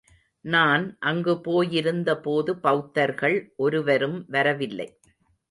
நான் 0.45 0.85
அங்கு 0.99 1.41
போயிருந்த 1.41 2.17
போது 2.17 2.57
பௌத்தர்கள் 2.57 3.37
ஒருவரும் 3.57 4.25
வரவில்லை. 4.27 4.89